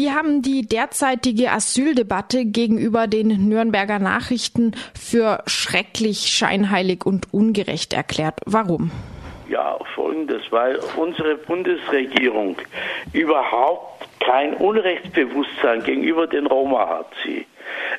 Sie 0.00 0.12
haben 0.12 0.40
die 0.40 0.66
derzeitige 0.66 1.52
Asyldebatte 1.52 2.46
gegenüber 2.46 3.06
den 3.06 3.50
Nürnberger 3.50 3.98
Nachrichten 3.98 4.72
für 4.98 5.42
schrecklich, 5.46 6.28
scheinheilig 6.28 7.04
und 7.04 7.34
ungerecht 7.34 7.92
erklärt. 7.92 8.40
Warum? 8.46 8.90
Ja, 9.50 9.78
folgendes, 9.94 10.40
weil 10.48 10.80
unsere 10.96 11.36
Bundesregierung 11.36 12.56
überhaupt 13.12 14.08
kein 14.20 14.54
Unrechtsbewusstsein 14.54 15.84
gegenüber 15.84 16.26
den 16.26 16.46
Roma 16.46 16.88
hat 16.88 17.12
sie. 17.22 17.44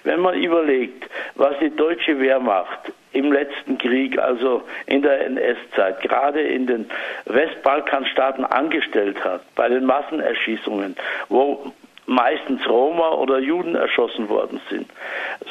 Wenn 0.04 0.22
man 0.22 0.42
überlegt, 0.42 1.08
was 1.36 1.54
die 1.60 1.70
deutsche 1.70 2.20
Wehrmacht 2.20 2.92
im 3.14 3.32
letzten 3.32 3.78
Krieg, 3.78 4.18
also 4.18 4.64
in 4.88 5.04
der 5.04 5.24
NS-Zeit, 5.28 6.02
gerade 6.02 6.42
in 6.42 6.66
den 6.66 6.90
Westbalkanstaaten 7.26 8.44
angestellt 8.44 9.24
hat, 9.24 9.44
bei 9.54 9.70
den 9.70 9.86
Massenerschießungen, 9.86 10.96
wo 11.30 11.72
meistens 12.06 12.68
Roma 12.68 13.12
oder 13.12 13.40
Juden 13.40 13.76
erschossen 13.76 14.28
worden 14.30 14.60
sind. 14.70 14.90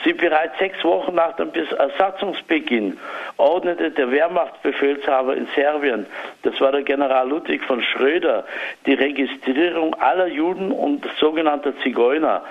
Sie 0.04 0.12
bereits 0.12 0.58
sechs 0.58 0.82
Wochen 0.84 1.14
nach 1.14 1.36
dem 1.36 1.50
Besatzungsbeginn 1.52 2.98
ordnete 3.36 3.90
der 3.90 4.10
Wehrmachtsbefehlshaber 4.10 5.36
in 5.36 5.46
Serbien, 5.54 6.06
das 6.42 6.60
war 6.60 6.72
der 6.72 6.82
General 6.82 7.28
Ludwig 7.28 7.62
von 7.64 7.82
Schröder, 7.82 8.44
die 8.86 8.94
Registrierung 8.94 9.94
aller 9.94 10.26
Juden 10.26 10.72
und 10.72 11.06
sogenannter 11.18 11.76
Zigeuner 11.78 12.42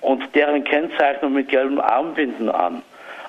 und 0.00 0.34
deren 0.34 0.64
Kennzeichnung 0.64 1.32
mit 1.32 1.48
gelben 1.48 1.80
Armbinden 1.80 2.48
an. 2.48 2.82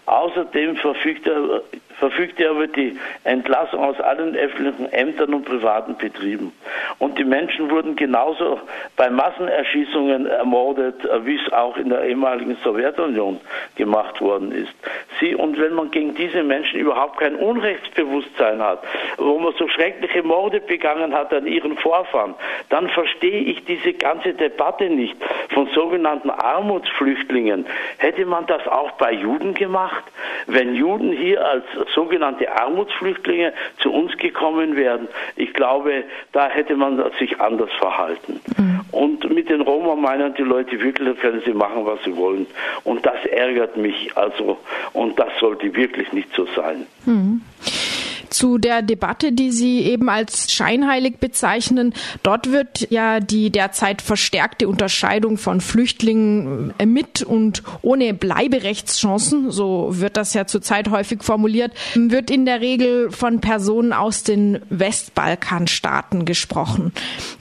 Außerdem 0.07 0.77
verfügt 0.77 1.27
er, 1.27 1.61
verfügt 1.99 2.39
er 2.39 2.51
über 2.51 2.67
die 2.67 2.97
Entlassung 3.25 3.83
aus 3.83 3.99
allen 3.99 4.35
öffentlichen 4.35 4.91
Ämtern 4.93 5.33
und 5.33 5.43
privaten 5.43 5.97
Betrieben. 5.97 6.53
Und 6.99 7.19
die 7.19 7.23
Menschen 7.23 7.69
wurden 7.69 7.95
genauso 7.95 8.59
bei 8.95 9.09
Massenerschießungen 9.09 10.25
ermordet, 10.25 10.95
wie 11.25 11.35
es 11.35 11.53
auch 11.53 11.77
in 11.77 11.89
der 11.89 12.03
ehemaligen 12.03 12.57
Sowjetunion 12.63 13.39
gemacht 13.75 14.19
worden 14.19 14.51
ist. 14.51 14.73
Sie, 15.19 15.35
und 15.35 15.59
wenn 15.59 15.73
man 15.73 15.91
gegen 15.91 16.15
diese 16.15 16.43
Menschen 16.43 16.79
überhaupt 16.79 17.19
kein 17.19 17.35
Unrechtsbewusstsein 17.35 18.61
hat, 18.61 18.83
wo 19.17 19.39
man 19.39 19.53
so 19.57 19.67
schreckliche 19.67 20.23
Morde 20.23 20.59
begangen 20.59 21.13
hat 21.13 21.33
an 21.33 21.47
ihren 21.47 21.77
Vorfahren, 21.77 22.35
dann 22.69 22.89
verstehe 22.89 23.41
ich 23.41 23.65
diese 23.65 23.93
ganze 23.93 24.33
Debatte 24.33 24.89
nicht 24.89 25.15
von 25.49 25.67
sogenannten 25.73 26.29
Armutsflüchtlingen. 26.29 27.65
Hätte 27.97 28.25
man 28.25 28.45
das 28.47 28.67
auch 28.67 28.91
bei 28.93 29.11
Juden 29.11 29.53
gemacht? 29.53 30.03
wenn 30.47 30.75
Juden 30.75 31.11
hier 31.11 31.45
als 31.45 31.65
sogenannte 31.93 32.51
Armutsflüchtlinge 32.51 33.53
zu 33.79 33.91
uns 33.91 34.17
gekommen 34.17 34.75
wären. 34.75 35.07
Ich 35.35 35.53
glaube, 35.53 36.03
da 36.31 36.49
hätte 36.49 36.75
man 36.75 37.03
sich 37.19 37.39
anders 37.39 37.71
verhalten. 37.73 38.39
Mhm. 38.57 38.76
Und 38.91 39.29
mit 39.33 39.49
den 39.49 39.61
Roma 39.61 39.95
meinen 39.95 40.33
die 40.35 40.43
Leute 40.43 40.79
wirklich, 40.81 41.19
können 41.19 41.41
sie 41.45 41.53
machen, 41.53 41.85
was 41.85 42.03
sie 42.03 42.15
wollen. 42.15 42.47
Und 42.83 43.05
das 43.05 43.25
ärgert 43.25 43.77
mich 43.77 44.15
also. 44.15 44.57
Und 44.93 45.19
das 45.19 45.29
sollte 45.39 45.73
wirklich 45.75 46.11
nicht 46.13 46.29
so 46.33 46.47
sein. 46.55 46.85
Mhm 47.05 47.41
zu 48.29 48.57
der 48.57 48.81
Debatte, 48.81 49.31
die 49.31 49.51
Sie 49.51 49.81
eben 49.81 50.09
als 50.09 50.51
scheinheilig 50.51 51.17
bezeichnen. 51.19 51.93
Dort 52.23 52.51
wird 52.51 52.89
ja 52.89 53.19
die 53.19 53.49
derzeit 53.49 54.01
verstärkte 54.01 54.67
Unterscheidung 54.67 55.37
von 55.37 55.61
Flüchtlingen 55.61 56.73
äh, 56.77 56.85
mit 56.85 57.21
und 57.21 57.63
ohne 57.81 58.13
Bleiberechtschancen, 58.13 59.51
so 59.51 59.89
wird 59.91 60.17
das 60.17 60.33
ja 60.33 60.45
zurzeit 60.47 60.89
häufig 60.89 61.23
formuliert, 61.23 61.71
wird 61.95 62.31
in 62.31 62.45
der 62.45 62.61
Regel 62.61 63.11
von 63.11 63.41
Personen 63.41 63.93
aus 63.93 64.23
den 64.23 64.59
Westbalkanstaaten 64.69 66.25
gesprochen. 66.25 66.91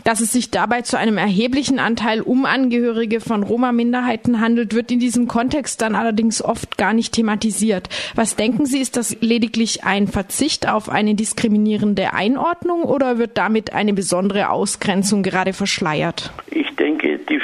Dass 0.05 0.21
es 0.21 0.33
sich 0.33 0.51
dabei 0.51 0.83
zu 0.83 0.99
einem 0.99 1.19
erheblichen 1.19 1.79
Anteil 1.79 2.21
um 2.21 2.45
Angehörige 2.45 3.21
von 3.21 3.43
Roma-Minderheiten 3.43 4.41
handelt, 4.41 4.75
wird 4.75 4.91
in 4.91 5.01
diesem 5.01 5.27
Kontext 5.27 5.81
dann 5.83 5.95
allerdings 5.95 6.43
oft 6.43 6.79
gar 6.79 6.93
nicht 6.93 7.13
thematisiert. 7.13 7.89
Was 8.15 8.37
denken 8.37 8.67
Sie, 8.67 8.79
ist 8.79 8.97
das 8.97 9.17
lediglich 9.21 9.85
ein 9.85 10.09
Verzicht 10.09 10.69
auf 10.69 10.76
auf 10.77 10.91
eine 10.91 11.15
diskriminierende 11.15 12.13
Einordnung 12.13 12.83
oder 12.85 13.19
wird 13.19 13.39
damit 13.39 13.73
eine 13.73 13.95
besondere 13.95 14.51
Ausgrenzung 14.51 15.23
gerade 15.23 15.55
verschleiert? 15.55 16.31
Ich 16.51 16.77
denke, 16.77 17.19
die, 17.19 17.41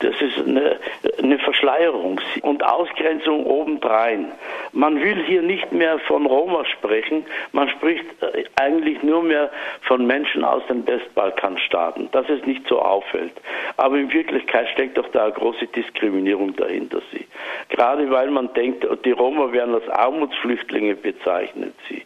das 0.00 0.14
ist 0.20 0.46
eine, 0.46 0.76
eine 1.22 1.38
Verschleierung 1.38 2.20
und 2.42 2.62
Ausgrenzung 2.62 3.46
obendrein. 3.46 4.32
Man 4.72 5.00
will 5.00 5.24
hier 5.24 5.40
nicht 5.40 5.72
mehr 5.72 5.98
von 6.00 6.26
Roma 6.26 6.66
sprechen, 6.66 7.24
man 7.52 7.70
spricht 7.70 8.04
äh, 8.20 8.44
eigentlich 8.56 9.02
nur 9.02 9.22
mehr 9.22 9.50
von 9.80 10.06
Menschen 10.06 10.44
aus 10.44 10.62
den 10.68 10.86
Westbalkanstaaten, 10.86 12.10
dass 12.12 12.28
es 12.28 12.44
nicht 12.44 12.68
so 12.68 12.80
auffällt. 12.80 13.32
Aber 13.78 13.96
in 13.96 14.12
Wirklichkeit 14.12 14.68
steckt 14.74 14.98
doch 14.98 15.08
da 15.12 15.24
eine 15.24 15.32
große 15.32 15.66
Diskriminierung 15.68 16.54
dahinter 16.56 17.00
sie. 17.10 17.26
Gerade 17.70 18.10
weil 18.10 18.30
man 18.30 18.52
denkt, 18.52 18.86
die 19.04 19.12
Roma 19.12 19.50
werden 19.52 19.74
als 19.74 19.88
Armutsflüchtlinge 19.88 20.94
bezeichnet 20.94 21.74
sie. 21.88 22.02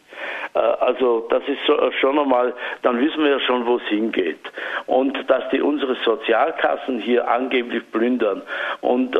Äh, 0.53 0.59
also 0.59 1.27
das 1.29 1.43
ist 1.47 1.69
äh, 1.69 1.91
schon 1.99 2.19
einmal, 2.19 2.53
dann 2.81 2.99
wissen 2.99 3.23
wir 3.23 3.31
ja 3.31 3.39
schon, 3.39 3.65
wo 3.65 3.77
es 3.77 3.83
hingeht. 3.83 4.39
Und 4.87 5.29
dass 5.29 5.47
die 5.49 5.61
unsere 5.61 5.95
Sozialkassen 5.95 6.99
hier 6.99 7.27
angeblich 7.27 7.83
plündern 7.91 8.41
und 8.81 9.15
äh, 9.15 9.19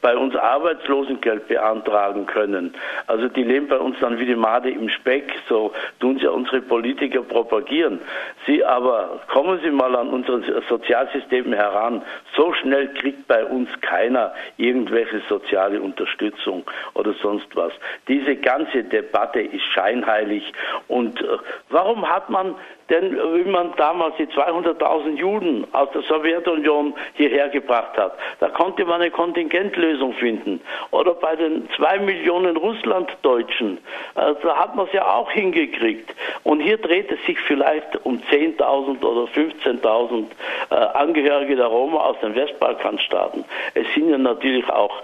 bei 0.00 0.16
uns 0.16 0.34
Arbeitslosengeld 0.36 1.48
beantragen 1.48 2.26
können. 2.26 2.74
Also 3.06 3.28
die 3.28 3.42
leben 3.42 3.68
bei 3.68 3.78
uns 3.78 3.96
dann 4.00 4.18
wie 4.18 4.26
die 4.26 4.36
Made 4.36 4.70
im 4.70 4.88
Speck, 4.88 5.32
so 5.48 5.72
tun 6.00 6.18
sie 6.18 6.26
unsere 6.26 6.60
Politiker 6.60 7.22
propagieren. 7.22 8.00
Sie 8.46 8.64
aber, 8.64 9.20
kommen 9.28 9.60
Sie 9.62 9.70
mal 9.70 9.94
an 9.96 10.08
unsere 10.08 10.62
Sozialsysteme 10.68 11.56
heran. 11.56 12.02
So 12.36 12.52
schnell 12.54 12.88
kriegt 12.94 13.26
bei 13.28 13.44
uns 13.44 13.68
keiner 13.80 14.32
irgendwelche 14.56 15.20
soziale 15.28 15.80
Unterstützung 15.80 16.64
oder 16.94 17.12
sonst 17.14 17.54
was. 17.54 17.72
Diese 18.06 18.36
ganze 18.36 18.84
Debatte 18.84 19.40
ist 19.40 19.64
scheinheilig 19.72 20.52
und 20.88 21.20
äh, 21.20 21.26
warum 21.70 22.08
hat 22.08 22.30
man 22.30 22.54
denn, 22.90 23.16
wie 23.16 23.48
man 23.48 23.74
damals 23.76 24.16
die 24.16 24.26
200.000 24.26 25.16
Juden 25.16 25.66
aus 25.72 25.88
der 25.92 26.02
Sowjetunion 26.02 26.94
hierher 27.14 27.48
gebracht 27.48 27.96
hat, 27.98 28.12
da 28.40 28.48
konnte 28.48 28.84
man 28.84 29.00
eine 29.00 29.10
Kontingentlösung 29.10 30.14
finden. 30.14 30.60
Oder 30.90 31.14
bei 31.14 31.36
den 31.36 31.68
zwei 31.76 31.98
Millionen 31.98 32.56
Russlanddeutschen, 32.56 33.78
äh, 34.14 34.34
da 34.42 34.56
hat 34.56 34.74
man 34.74 34.86
es 34.86 34.92
ja 34.92 35.06
auch 35.06 35.30
hingekriegt. 35.30 36.14
Und 36.44 36.60
hier 36.60 36.78
dreht 36.78 37.10
es 37.10 37.22
sich 37.26 37.38
vielleicht 37.40 38.04
um 38.04 38.20
10.000 38.30 39.04
oder 39.04 39.30
15.000 39.32 40.24
äh, 40.70 40.74
Angehörige 40.74 41.56
der 41.56 41.66
Roma 41.66 41.98
aus 41.98 42.16
den 42.20 42.34
Westbalkanstaaten. 42.34 43.44
Es 43.74 43.86
sind 43.94 44.08
ja 44.08 44.18
natürlich 44.18 44.68
auch 44.70 45.02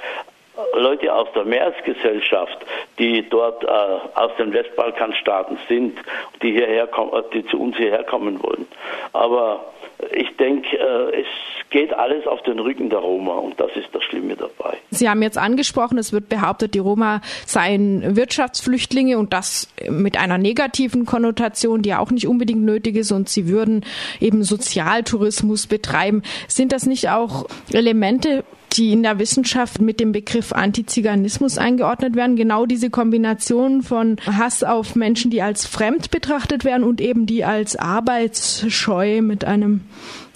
Leute 0.75 1.12
aus 1.12 1.28
der 1.34 1.44
Meeresgesellschaft, 1.44 2.59
die 2.98 3.28
dort 3.28 3.65
äh, 3.65 3.66
aus 3.66 4.31
den 4.38 4.53
Westbalkanstaaten 4.53 5.59
sind, 5.69 5.98
die 6.42 6.53
hierher 6.53 6.87
kommen, 6.87 7.12
äh, 7.12 7.22
die 7.32 7.47
zu 7.47 7.60
uns 7.60 7.76
hierher 7.76 8.04
kommen 8.04 8.42
wollen. 8.42 8.66
Aber 9.12 9.64
ich 10.12 10.37
denke, 10.37 10.76
äh, 10.76 11.20
es 11.22 11.26
geht 11.70 11.93
alles 11.93 12.26
auf 12.26 12.41
den 12.43 12.60
Rücken 12.60 12.88
der 12.88 13.00
Roma 13.00 13.34
und 13.34 13.59
das 13.59 13.75
ist 13.75 13.88
das 13.93 14.04
Schlimme 14.04 14.37
dabei. 14.37 14.76
Sie 14.91 15.09
haben 15.09 15.22
jetzt 15.22 15.38
angesprochen, 15.38 15.98
es 15.98 16.12
wird 16.12 16.28
behauptet, 16.28 16.75
die 16.75 16.78
Roma 16.78 17.20
seien 17.47 18.14
Wirtschaftsflüchtlinge 18.16 19.19
und 19.19 19.32
das 19.32 19.69
mit 19.88 20.16
einer 20.16 20.38
negativen 20.38 21.04
Konnotation, 21.04 21.82
die 21.82 21.94
auch 21.94 22.10
nicht 22.12 22.28
unbedingt 22.28 22.62
nötig 22.62 22.97
ist 22.97 23.10
und 23.10 23.28
sie 23.28 23.48
würden 23.48 23.84
eben 24.20 24.44
Sozialtourismus 24.44 25.66
betreiben. 25.66 26.22
Sind 26.47 26.70
das 26.70 26.87
nicht 26.87 27.09
auch 27.09 27.47
Elemente, 27.72 28.44
die 28.76 28.92
in 28.92 29.02
der 29.02 29.18
Wissenschaft 29.18 29.80
mit 29.80 30.00
dem 30.00 30.12
Begriff 30.12 30.52
Antiziganismus 30.52 31.58
eingeordnet 31.58 32.16
werden. 32.16 32.36
Genau 32.36 32.66
diese 32.66 32.90
Kombination 32.90 33.82
von 33.82 34.16
Hass 34.26 34.62
auf 34.62 34.96
Menschen, 34.96 35.30
die 35.30 35.42
als 35.42 35.66
fremd 35.66 36.10
betrachtet 36.10 36.64
werden 36.64 36.82
und 36.82 37.00
eben 37.00 37.26
die 37.26 37.44
als 37.44 37.76
arbeitsscheu 37.76 39.22
mit 39.22 39.44
einem 39.44 39.82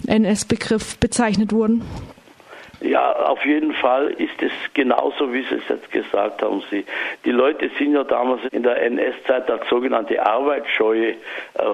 NS-Begriff 0.07 0.97
bezeichnet 0.97 1.51
wurden. 1.51 1.81
Ja, 2.81 3.11
auf 3.11 3.45
jeden 3.45 3.73
Fall 3.73 4.07
ist 4.11 4.41
es 4.41 4.51
genauso, 4.73 5.33
wie 5.33 5.43
Sie 5.43 5.55
es 5.55 5.67
jetzt 5.67 5.91
gesagt 5.91 6.41
haben. 6.41 6.63
Sie, 6.71 6.85
die 7.25 7.31
Leute 7.31 7.69
sind 7.77 7.93
ja 7.93 8.05
damals 8.05 8.41
in 8.51 8.63
der 8.63 8.81
NS-Zeit 8.81 9.51
als 9.51 9.67
sogenannte 9.67 10.25
Arbeitsscheue 10.25 11.09
äh, 11.09 11.15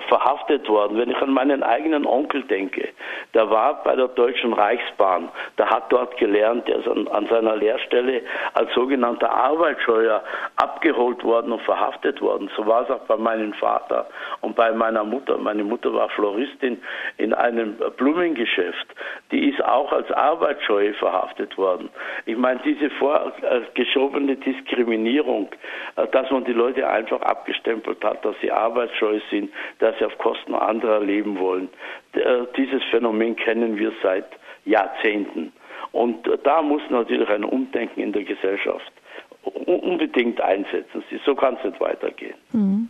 verhaftet 0.07 0.68
worden. 0.68 0.98
Wenn 0.98 1.12
ich 1.12 1.18
an 1.18 1.31
meinen 1.31 1.62
eigenen 1.62 2.07
Onkel 2.07 2.42
denke, 2.44 2.90
der 3.36 3.52
war 3.52 3.84
bei 3.84 3.96
der 3.96 4.07
Deutschen 4.07 4.54
Reichsbahn, 4.54 5.30
der 5.60 5.69
hat 5.69 5.92
dort 5.92 6.18
gelernt, 6.18 6.68
der 6.68 6.78
ist 6.78 6.88
an, 6.88 7.07
an 7.10 7.28
seiner 7.28 7.56
Lehrstelle 7.56 8.24
als 8.54 8.74
sogenannter 8.74 9.30
Arbeitsscheuer 9.30 10.24
abgeholt 10.56 11.24
worden 11.24 11.52
und 11.52 11.62
verhaftet 11.62 12.19
worden. 12.19 12.50
So 12.57 12.66
war 12.66 12.81
es 12.81 12.90
auch 12.90 13.02
bei 13.02 13.18
meinem 13.18 13.54
Vater 13.54 14.07
und 14.42 14.56
bei 14.56 14.72
meiner 14.72 15.04
Mutter. 15.04 15.38
Meine 15.38 15.63
Mutter 15.63 15.94
war 15.94 16.10
Floristin 16.10 16.81
in 17.18 17.31
einem 17.36 17.75
Blumengeschäft. 17.98 18.88
Die 19.31 19.50
ist 19.50 19.63
auch 19.63 19.92
als 19.92 20.12
Arbeitsscheue 20.12 20.94
verhaftet 20.95 21.57
worden. 21.57 21.89
Ich 22.25 22.38
meine, 22.38 22.59
diese 22.63 22.89
vorgeschobene 22.92 24.36
Diskriminierung, 24.38 25.50
äh, 25.95 26.07
dass 26.07 26.30
man 26.31 26.44
die 26.45 26.53
Leute 26.53 26.88
einfach 26.88 27.21
abgestempelt 27.21 28.03
hat, 28.03 28.24
dass 28.25 28.36
sie 28.42 28.51
arbeitsscheu 28.51 29.19
sind, 29.30 29.51
dass 29.80 29.97
sie 29.97 30.06
auf 30.06 30.18
Kosten 30.18 30.53
anderer 30.53 31.00
leben 31.00 31.39
wollen, 31.39 31.69
äh, 32.13 32.45
dieses 32.57 32.83
Phänomen 32.92 33.36
kennen 33.36 33.77
wir 33.77 33.92
seit 34.01 34.27
Jahrzehnten. 34.65 35.51
Und 35.92 36.27
da 36.44 36.62
muss 36.62 36.81
natürlich 36.89 37.30
ein 37.30 37.44
Umdenken 37.44 38.01
in 38.01 38.12
der 38.12 38.24
Gesellschaft 38.24 38.92
unbedingt 39.44 40.42
einsetzen. 40.42 41.03
So 41.25 41.36
kann 41.36 41.56
es 41.57 41.63
nicht 41.63 41.80
weitergehen. 41.80 42.36
Mhm. 42.51 42.89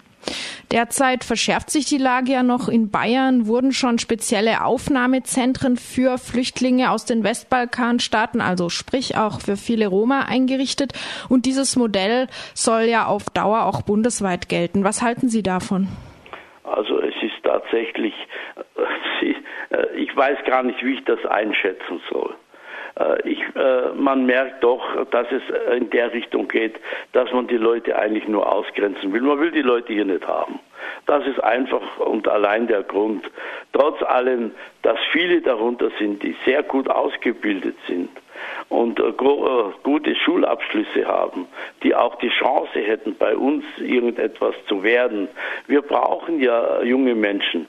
Derzeit 0.71 1.23
verschärft 1.23 1.69
sich 1.69 1.85
die 1.85 1.97
Lage 1.97 2.33
ja 2.33 2.44
noch. 2.44 2.69
In 2.69 2.89
Bayern 2.89 3.47
wurden 3.47 3.71
schon 3.71 4.00
spezielle 4.00 4.63
Aufnahmezentren 4.63 5.77
für 5.77 6.17
Flüchtlinge 6.17 6.91
aus 6.91 7.06
den 7.06 7.23
Westbalkanstaaten, 7.23 8.41
also 8.41 8.69
sprich 8.69 9.17
auch 9.17 9.41
für 9.41 9.57
viele 9.57 9.88
Roma 9.88 10.25
eingerichtet. 10.27 10.94
Und 11.29 11.45
dieses 11.45 11.75
Modell 11.75 12.27
soll 12.53 12.83
ja 12.83 13.06
auf 13.06 13.29
Dauer 13.29 13.65
auch 13.65 13.81
bundesweit 13.83 14.50
gelten. 14.50 14.83
Was 14.83 15.01
halten 15.01 15.29
Sie 15.29 15.44
davon? 15.44 15.88
Also 16.63 17.00
es 17.00 17.13
ist 17.21 17.44
tatsächlich, 17.44 18.13
äh, 19.21 19.75
äh, 19.75 19.95
ich 19.95 20.15
weiß 20.15 20.38
gar 20.45 20.63
nicht, 20.63 20.83
wie 20.83 20.95
ich 20.95 21.06
das 21.06 21.23
einschätzen 21.25 22.01
soll. 22.12 22.35
Äh, 23.00 23.30
ich, 23.30 23.39
äh, 23.56 23.94
man 23.95 24.25
merkt 24.25 24.63
doch, 24.63 24.83
dass 25.12 25.27
es 25.31 25.42
in 25.75 25.89
der 25.89 26.13
Richtung 26.13 26.47
geht, 26.47 26.75
dass 27.12 27.31
man 27.31 27.47
die 27.47 27.57
Leute 27.57 27.97
eigentlich 27.97 28.27
nur 28.27 28.51
ausgrenzen 28.51 29.13
will. 29.13 29.21
Man 29.21 29.39
will 29.39 29.51
die 29.51 29.62
Leute 29.62 29.94
hier 29.94 30.06
nicht 30.06 30.27
haben. 30.27 30.59
Das 31.07 31.25
ist 31.25 31.44
einfach 31.44 31.97
und 32.00 32.27
allein 32.27 32.68
der 32.68 32.83
Grund. 32.83 33.30
Trotz 33.74 34.01
allem, 34.03 34.51
dass 34.81 34.97
viele 35.12 35.42
darunter 35.42 35.89
sind, 36.00 36.24
die 36.24 36.36
sehr 36.45 36.63
gut 36.63 36.89
ausgebildet 36.89 37.75
sind 37.88 38.09
und 38.69 39.00
äh, 39.00 39.12
gute 39.83 40.15
Schulabschlüsse 40.15 41.06
haben, 41.06 41.48
die 41.83 41.95
auch 41.95 42.15
die 42.15 42.30
Chance 42.30 42.80
hätten, 42.80 43.15
bei 43.18 43.36
uns 43.36 43.63
irgendetwas 43.80 44.56
zu 44.68 44.83
werden. 44.83 45.27
Wir 45.68 45.81
brauchen 45.81 46.39
ja 46.39 46.81
junge 46.81 47.15
Menschen 47.15 47.68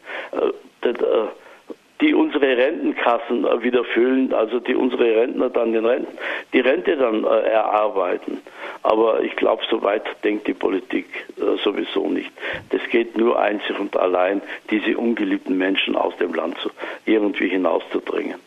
die 2.00 2.14
unsere 2.14 2.56
Rentenkassen 2.56 3.44
äh, 3.44 3.62
wieder 3.62 3.84
füllen, 3.84 4.32
also 4.32 4.60
die 4.60 4.74
unsere 4.74 5.16
Rentner 5.16 5.50
dann 5.50 5.72
den 5.72 5.86
Renten, 5.86 6.18
die 6.52 6.60
Rente 6.60 6.96
dann 6.96 7.24
äh, 7.24 7.48
erarbeiten. 7.48 8.40
Aber 8.82 9.22
ich 9.22 9.34
glaube, 9.36 9.62
so 9.70 9.82
weit 9.82 10.04
denkt 10.24 10.46
die 10.46 10.54
Politik 10.54 11.06
äh, 11.38 11.56
sowieso 11.62 12.08
nicht. 12.08 12.30
Das 12.70 12.80
geht 12.90 13.16
nur 13.16 13.38
einzig 13.38 13.78
und 13.78 13.96
allein, 13.96 14.42
diese 14.70 14.96
ungeliebten 14.96 15.56
Menschen 15.56 15.96
aus 15.96 16.16
dem 16.18 16.34
Land 16.34 16.58
zu, 16.60 16.70
irgendwie 17.04 17.48
hinauszudringen. 17.48 18.45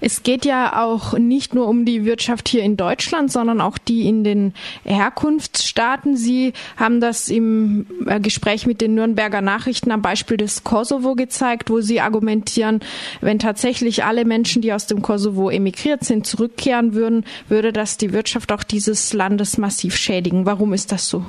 Es 0.00 0.22
geht 0.22 0.44
ja 0.44 0.82
auch 0.82 1.16
nicht 1.18 1.54
nur 1.54 1.68
um 1.68 1.84
die 1.84 2.04
Wirtschaft 2.04 2.48
hier 2.48 2.62
in 2.62 2.76
Deutschland, 2.76 3.30
sondern 3.30 3.60
auch 3.60 3.78
die 3.78 4.08
in 4.08 4.24
den 4.24 4.54
Herkunftsstaaten. 4.84 6.16
Sie 6.16 6.52
haben 6.76 7.00
das 7.00 7.28
im 7.28 7.86
äh, 8.06 8.20
Gespräch 8.20 8.66
mit 8.66 8.80
den 8.80 8.94
Nürnberger 8.94 9.40
Nachrichten 9.40 9.90
am 9.90 10.02
Beispiel 10.02 10.36
des 10.36 10.64
Kosovo 10.64 11.14
gezeigt, 11.14 11.70
wo 11.70 11.80
Sie 11.80 12.00
argumentieren, 12.00 12.80
wenn 13.20 13.38
tatsächlich 13.38 14.04
alle 14.04 14.24
Menschen, 14.24 14.62
die 14.62 14.72
aus 14.72 14.86
dem 14.86 15.02
Kosovo 15.02 15.50
emigriert 15.50 16.04
sind, 16.04 16.26
zurückkehren 16.26 16.94
würden, 16.94 17.24
würde 17.48 17.72
das 17.72 17.96
die 17.96 18.12
Wirtschaft 18.12 18.52
auch 18.52 18.62
dieses 18.62 19.12
Landes 19.12 19.58
massiv 19.58 19.96
schädigen. 19.96 20.46
Warum 20.46 20.72
ist 20.72 20.92
das 20.92 21.08
so? 21.08 21.24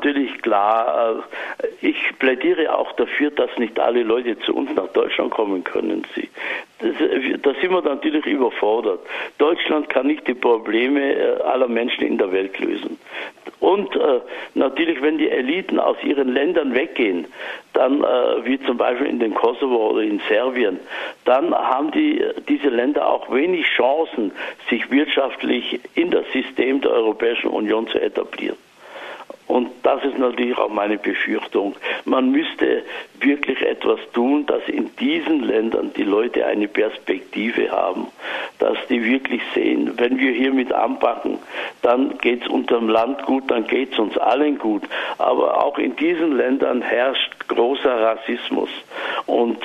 Natürlich 0.00 0.40
klar, 0.40 1.22
äh, 1.58 1.66
ich 1.86 2.18
plädiere 2.18 2.74
auch 2.74 2.90
dafür, 2.92 3.30
dass 3.32 3.50
nicht 3.58 3.78
alle 3.78 4.02
Leute 4.02 4.38
zu 4.38 4.54
uns 4.54 4.74
nach 4.74 4.88
Deutschland 4.88 5.30
kommen 5.30 5.62
können. 5.62 6.06
Sie, 6.14 6.30
da 6.78 7.52
sind 7.60 7.70
wir 7.70 7.82
natürlich 7.82 8.24
überfordert. 8.24 9.00
Deutschland 9.36 9.90
kann 9.90 10.06
nicht 10.06 10.26
die 10.26 10.32
Probleme 10.32 11.14
äh, 11.14 11.42
aller 11.42 11.68
Menschen 11.68 12.06
in 12.06 12.16
der 12.16 12.32
Welt 12.32 12.58
lösen. 12.60 12.98
Und 13.58 13.94
äh, 13.94 14.20
natürlich, 14.54 15.02
wenn 15.02 15.18
die 15.18 15.28
Eliten 15.28 15.78
aus 15.78 15.98
ihren 16.02 16.32
Ländern 16.32 16.74
weggehen, 16.74 17.26
dann 17.74 18.02
äh, 18.02 18.46
wie 18.46 18.58
zum 18.62 18.78
Beispiel 18.78 19.06
in 19.06 19.18
den 19.18 19.34
Kosovo 19.34 19.90
oder 19.90 20.00
in 20.00 20.22
Serbien, 20.30 20.80
dann 21.26 21.54
haben 21.54 21.90
die, 21.90 22.24
diese 22.48 22.70
Länder 22.70 23.06
auch 23.06 23.30
wenig 23.30 23.66
Chancen, 23.66 24.32
sich 24.70 24.90
wirtschaftlich 24.90 25.78
in 25.94 26.10
das 26.10 26.24
System 26.32 26.80
der 26.80 26.92
Europäischen 26.92 27.50
Union 27.50 27.86
zu 27.88 28.00
etablieren. 28.00 28.56
Und 29.50 29.68
das 29.82 30.04
ist 30.04 30.16
natürlich 30.16 30.56
auch 30.56 30.68
meine 30.68 30.96
Befürchtung. 30.96 31.74
Man 32.04 32.30
müsste 32.30 32.84
wirklich 33.18 33.60
etwas 33.62 33.98
tun, 34.12 34.46
dass 34.46 34.62
in 34.68 34.94
diesen 35.00 35.42
Ländern 35.42 35.92
die 35.96 36.04
Leute 36.04 36.46
eine 36.46 36.68
Perspektive 36.68 37.72
haben, 37.72 38.06
dass 38.60 38.78
die 38.88 39.04
wirklich 39.04 39.42
sehen, 39.52 39.94
wenn 39.96 40.18
wir 40.20 40.30
hier 40.30 40.52
mit 40.52 40.72
anpacken, 40.72 41.40
dann 41.82 42.16
geht 42.18 42.42
es 42.42 42.48
unserem 42.48 42.88
Land 42.88 43.24
gut, 43.26 43.50
dann 43.50 43.66
geht 43.66 43.92
es 43.92 43.98
uns 43.98 44.16
allen 44.18 44.56
gut. 44.56 44.84
Aber 45.18 45.64
auch 45.64 45.78
in 45.78 45.96
diesen 45.96 46.36
Ländern 46.36 46.80
herrscht 46.80 47.48
großer 47.48 48.02
Rassismus. 48.02 48.70
Und 49.26 49.58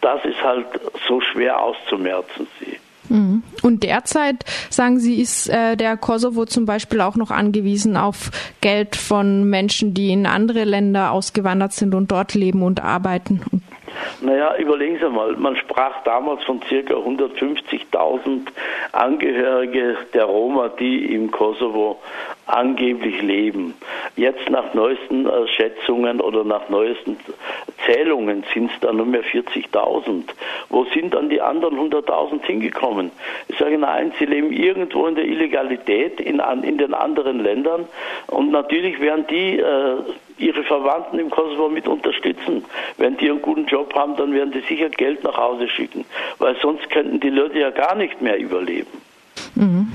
das 0.00 0.24
ist 0.24 0.42
halt 0.42 0.66
so 1.06 1.20
schwer 1.20 1.62
auszumerzen. 1.62 2.48
Mhm. 3.10 3.42
Und 3.62 3.82
derzeit, 3.82 4.44
sagen 4.70 4.98
Sie, 4.98 5.20
ist 5.20 5.48
äh, 5.48 5.76
der 5.76 5.96
Kosovo 5.96 6.46
zum 6.46 6.64
Beispiel 6.64 7.00
auch 7.00 7.16
noch 7.16 7.30
angewiesen 7.30 7.96
auf 7.96 8.30
Geld 8.60 8.96
von 8.96 9.44
Menschen, 9.50 9.92
die 9.92 10.12
in 10.12 10.26
andere 10.26 10.64
Länder 10.64 11.10
ausgewandert 11.10 11.72
sind 11.72 11.94
und 11.94 12.10
dort 12.10 12.34
leben 12.34 12.62
und 12.62 12.82
arbeiten. 12.82 13.42
Naja, 14.20 14.56
überlegen 14.56 14.98
Sie 15.00 15.08
mal, 15.08 15.34
man 15.36 15.56
sprach 15.56 16.02
damals 16.04 16.44
von 16.44 16.60
circa 16.68 16.94
150.000 16.94 18.48
Angehörige 18.92 19.96
der 20.14 20.24
Roma, 20.24 20.68
die 20.68 21.12
im 21.14 21.30
Kosovo 21.30 22.00
angeblich 22.46 23.20
leben. 23.22 23.74
Jetzt 24.16 24.48
nach 24.50 24.74
neuesten 24.74 25.26
äh, 25.26 25.46
Schätzungen 25.48 26.20
oder 26.20 26.44
nach 26.44 26.68
neuesten 26.68 27.18
Zählungen 27.90 28.44
sind 28.54 28.70
es 28.70 28.80
dann 28.80 28.96
nur 28.96 29.06
mehr 29.06 29.24
40.000. 29.24 30.24
Wo 30.68 30.84
sind 30.94 31.14
dann 31.14 31.28
die 31.28 31.40
anderen 31.40 31.76
100.000 31.78 32.42
hingekommen? 32.44 33.10
Ich 33.48 33.58
sage 33.58 33.78
nein, 33.78 34.12
sie 34.18 34.26
leben 34.26 34.52
irgendwo 34.52 35.06
in 35.06 35.14
der 35.14 35.24
Illegalität 35.24 36.20
in, 36.20 36.40
in 36.62 36.78
den 36.78 36.94
anderen 36.94 37.40
Ländern 37.40 37.86
und 38.28 38.50
natürlich 38.52 39.00
werden 39.00 39.26
die 39.28 39.58
äh, 39.58 39.96
ihre 40.38 40.62
Verwandten 40.62 41.18
im 41.18 41.30
Kosovo 41.30 41.68
mit 41.68 41.88
unterstützen. 41.88 42.64
Wenn 42.96 43.16
die 43.16 43.30
einen 43.30 43.42
guten 43.42 43.66
Job 43.66 43.94
haben, 43.94 44.16
dann 44.16 44.32
werden 44.32 44.52
die 44.52 44.60
sicher 44.60 44.88
Geld 44.88 45.24
nach 45.24 45.36
Hause 45.36 45.68
schicken, 45.68 46.04
weil 46.38 46.56
sonst 46.62 46.88
könnten 46.90 47.20
die 47.20 47.30
Leute 47.30 47.58
ja 47.58 47.70
gar 47.70 47.94
nicht 47.94 48.20
mehr 48.22 48.38
überleben. 48.38 48.90
Mhm. 49.54 49.88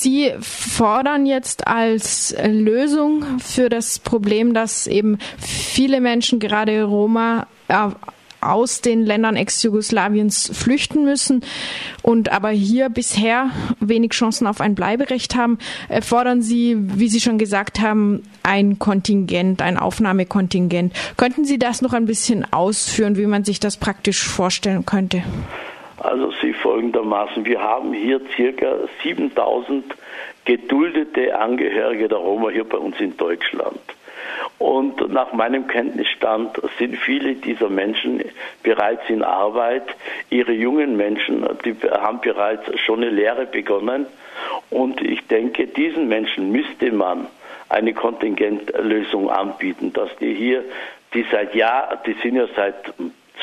Sie 0.00 0.32
fordern 0.40 1.26
jetzt 1.26 1.66
als 1.66 2.34
Lösung 2.42 3.38
für 3.38 3.68
das 3.68 3.98
Problem, 3.98 4.54
dass 4.54 4.86
eben 4.86 5.18
viele 5.36 6.00
Menschen, 6.00 6.38
gerade 6.38 6.84
Roma, 6.84 7.46
äh, 7.68 7.90
aus 8.40 8.80
den 8.80 9.04
Ländern 9.04 9.36
Ex-Jugoslawiens 9.36 10.52
flüchten 10.54 11.04
müssen 11.04 11.44
und 12.00 12.32
aber 12.32 12.48
hier 12.48 12.88
bisher 12.88 13.50
wenig 13.78 14.12
Chancen 14.12 14.46
auf 14.46 14.62
ein 14.62 14.74
Bleiberecht 14.74 15.34
haben, 15.34 15.58
äh, 15.90 16.00
fordern 16.00 16.40
Sie, 16.40 16.78
wie 16.78 17.10
Sie 17.10 17.20
schon 17.20 17.36
gesagt 17.36 17.80
haben, 17.80 18.22
ein 18.42 18.78
Kontingent, 18.78 19.60
ein 19.60 19.76
Aufnahmekontingent. 19.76 20.94
Könnten 21.18 21.44
Sie 21.44 21.58
das 21.58 21.82
noch 21.82 21.92
ein 21.92 22.06
bisschen 22.06 22.50
ausführen, 22.50 23.18
wie 23.18 23.26
man 23.26 23.44
sich 23.44 23.60
das 23.60 23.76
praktisch 23.76 24.26
vorstellen 24.26 24.86
könnte? 24.86 25.22
Also 26.00 26.32
Sie 26.40 26.54
folgendermaßen, 26.54 27.44
wir 27.44 27.60
haben 27.60 27.92
hier 27.92 28.20
circa 28.34 28.74
7000 29.02 29.84
geduldete 30.46 31.38
Angehörige 31.38 32.08
der 32.08 32.18
Roma 32.18 32.48
hier 32.48 32.64
bei 32.64 32.78
uns 32.78 32.98
in 33.00 33.16
Deutschland. 33.16 33.78
Und 34.58 35.12
nach 35.12 35.32
meinem 35.32 35.66
Kenntnisstand 35.66 36.60
sind 36.78 36.96
viele 36.96 37.34
dieser 37.34 37.68
Menschen 37.68 38.22
bereits 38.62 39.08
in 39.08 39.22
Arbeit. 39.22 39.84
Ihre 40.30 40.52
jungen 40.52 40.96
Menschen, 40.96 41.46
die 41.64 41.76
haben 41.90 42.20
bereits 42.20 42.64
schon 42.80 43.02
eine 43.02 43.10
Lehre 43.10 43.46
begonnen. 43.46 44.06
Und 44.70 45.02
ich 45.02 45.26
denke, 45.26 45.66
diesen 45.66 46.08
Menschen 46.08 46.50
müsste 46.50 46.92
man 46.92 47.26
eine 47.68 47.92
Kontingentlösung 47.92 49.30
anbieten, 49.30 49.92
dass 49.92 50.14
die 50.16 50.34
hier, 50.34 50.64
die 51.12 51.24
seit 51.30 51.54
Jahr, 51.54 52.00
die 52.06 52.14
sind 52.22 52.36
ja 52.36 52.46
seit 52.56 52.92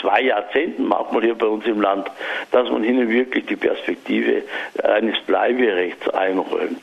zwei 0.02 0.22
Jahrzehnten 0.22 0.86
macht 0.86 1.12
man 1.12 1.24
hier 1.24 1.36
bei 1.36 1.48
uns 1.48 1.66
im 1.66 1.82
Land, 1.82 2.10
dass 2.52 2.70
man 2.70 2.84
ihnen 2.84 3.10
wirklich 3.10 3.46
die 3.46 3.56
Perspektive 3.56 4.44
eines 4.84 5.20
Bleiberechts 5.26 6.10
einräumt. 6.10 6.82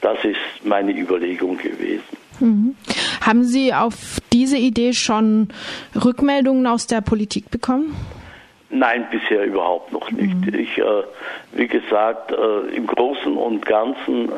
Das 0.00 0.22
ist 0.24 0.38
meine 0.64 0.92
Überlegung 0.92 1.58
gewesen. 1.58 2.02
Mhm. 2.40 2.74
Haben 3.20 3.44
Sie 3.44 3.74
auf 3.74 4.18
diese 4.32 4.56
Idee 4.56 4.92
schon 4.94 5.48
Rückmeldungen 5.94 6.66
aus 6.66 6.86
der 6.86 7.02
Politik 7.02 7.50
bekommen? 7.50 7.94
Nein, 8.70 9.06
bisher 9.10 9.44
überhaupt 9.44 9.92
noch 9.92 10.10
nicht. 10.10 10.34
Mhm. 10.34 10.54
Ich, 10.54 10.78
äh, 10.78 11.02
wie 11.52 11.66
gesagt, 11.66 12.30
äh, 12.30 12.74
im 12.74 12.86
Großen 12.86 13.36
und 13.36 13.66
Ganzen 13.66 14.30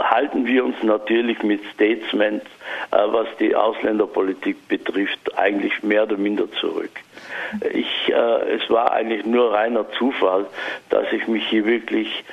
halten 0.00 0.46
wir 0.46 0.64
uns 0.64 0.76
natürlich 0.82 1.42
mit 1.42 1.60
Statements, 1.74 2.46
äh, 2.90 2.96
was 2.96 3.26
die 3.38 3.54
Ausländerpolitik 3.54 4.68
betrifft, 4.68 5.36
eigentlich 5.36 5.82
mehr 5.82 6.04
oder 6.04 6.16
minder 6.16 6.50
zurück. 6.52 6.90
Ich, 7.72 8.08
äh, 8.08 8.56
es 8.56 8.68
war 8.70 8.92
eigentlich 8.92 9.24
nur 9.26 9.52
reiner 9.52 9.90
Zufall, 9.92 10.46
dass 10.90 11.12
ich 11.12 11.26
mich 11.28 11.46
hier 11.48 11.66
wirklich 11.66 12.24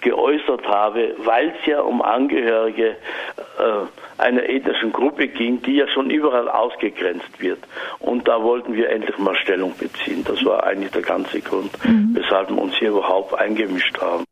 geäußert 0.00 0.66
habe, 0.66 1.14
weil 1.18 1.48
es 1.48 1.66
ja 1.66 1.80
um 1.80 2.02
Angehörige 2.02 2.96
äh, 3.58 4.18
einer 4.18 4.48
ethnischen 4.48 4.92
Gruppe 4.92 5.28
ging, 5.28 5.62
die 5.62 5.76
ja 5.76 5.86
schon 5.88 6.10
überall 6.10 6.48
ausgegrenzt 6.48 7.40
wird. 7.40 7.60
Und 8.00 8.26
da 8.26 8.42
wollten 8.42 8.74
wir 8.74 8.90
endlich 8.90 9.16
mal 9.18 9.36
Stellung 9.36 9.76
beziehen. 9.76 10.24
Das 10.24 10.44
war 10.44 10.64
eigentlich 10.64 10.90
der 10.90 11.02
ganze 11.02 11.40
Grund, 11.40 11.72
mhm. 11.84 12.10
weshalb 12.14 12.50
wir 12.50 12.58
uns 12.58 12.74
hier 12.76 12.90
überhaupt 12.90 13.38
eingemischt 13.38 13.98
haben. 14.00 14.24